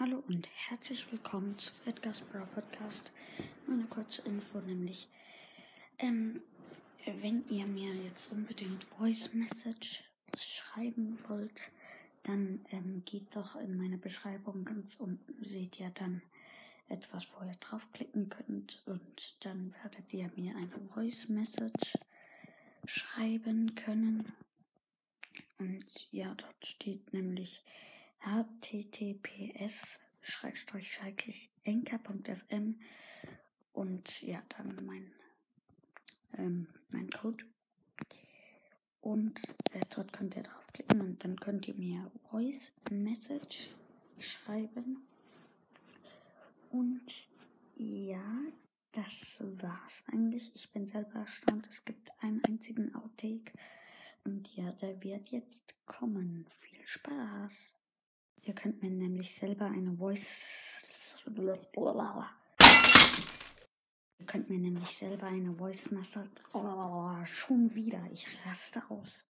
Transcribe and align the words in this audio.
Hallo 0.00 0.24
und 0.28 0.48
herzlich 0.54 1.12
willkommen 1.12 1.58
zu 1.58 1.72
Edgar's 1.84 2.20
Bra 2.20 2.46
Podcast. 2.54 3.12
Nur 3.66 3.76
eine 3.76 3.86
kurze 3.86 4.22
Info, 4.22 4.58
nämlich, 4.60 5.10
ähm, 5.98 6.40
wenn 7.04 7.46
ihr 7.50 7.66
mir 7.66 7.92
jetzt 8.04 8.32
unbedingt 8.32 8.82
Voice 8.96 9.34
Message 9.34 10.02
schreiben 10.38 11.18
wollt, 11.28 11.70
dann 12.22 12.64
ähm, 12.70 13.02
geht 13.04 13.36
doch 13.36 13.56
in 13.56 13.76
meine 13.76 13.98
Beschreibung 13.98 14.64
ganz 14.64 14.94
unten, 14.94 15.44
seht 15.44 15.78
ihr 15.78 15.90
dann 15.90 16.22
etwas, 16.88 17.28
wo 17.34 17.44
ihr 17.44 17.56
draufklicken 17.60 18.30
könnt 18.30 18.82
und 18.86 19.36
dann 19.44 19.74
werdet 19.82 20.10
ihr 20.14 20.30
mir 20.34 20.56
eine 20.56 20.80
Voice 20.94 21.28
Message 21.28 21.98
schreiben 22.86 23.74
können. 23.74 24.32
Und 25.58 26.10
ja, 26.10 26.34
dort 26.36 26.64
steht 26.64 27.12
nämlich 27.12 27.62
https 28.20 29.98
enker.fm 31.64 32.80
und 33.72 34.22
ja, 34.22 34.42
dann 34.56 34.84
mein, 34.84 35.12
ähm, 36.36 36.68
mein 36.90 37.10
Code. 37.10 37.44
Und 39.00 39.40
äh, 39.72 39.80
dort 39.94 40.12
könnt 40.12 40.36
ihr 40.36 40.42
draufklicken 40.42 41.00
und 41.00 41.24
dann 41.24 41.40
könnt 41.40 41.66
ihr 41.68 41.74
mir 41.74 42.10
Voice 42.30 42.72
Message 42.90 43.70
schreiben. 44.18 45.06
Und 46.70 47.28
ja, 47.76 48.42
das 48.92 49.42
war's 49.62 50.04
eigentlich. 50.12 50.52
Ich 50.54 50.70
bin 50.70 50.86
selber 50.86 51.20
erstaunt. 51.20 51.66
Es 51.68 51.84
gibt 51.84 52.10
einen 52.22 52.44
einzigen 52.44 52.94
Outtake. 52.94 53.52
Und 54.24 54.54
ja, 54.54 54.70
der 54.72 55.02
wird 55.02 55.28
jetzt 55.28 55.74
kommen. 55.86 56.46
Viel 56.60 56.86
Spaß. 56.86 57.79
Ihr 58.42 58.54
könnt 58.54 58.82
mir 58.82 58.90
nämlich 58.90 59.34
selber 59.34 59.66
eine 59.66 59.92
Voice. 59.96 60.78
Ihr 64.18 64.26
könnt 64.26 64.48
mir 64.50 64.58
nämlich 64.58 64.96
selber 64.96 65.26
eine 65.26 65.54
Voice 65.54 65.90
Message. 65.90 66.30
Oh, 66.52 67.14
schon 67.24 67.74
wieder. 67.74 68.00
Ich 68.12 68.26
raste 68.46 68.82
aus. 68.88 69.18